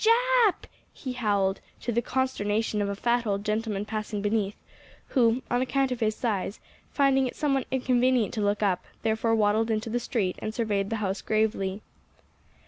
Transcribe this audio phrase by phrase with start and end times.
[0.03, 4.55] "Jap!" he howled, to the consternation of a fat old gentleman passing beneath,
[5.09, 9.69] who on account of his size, finding it somewhat inconvenient to look up, therefore waddled
[9.69, 11.83] into the street, and surveyed the house gravely.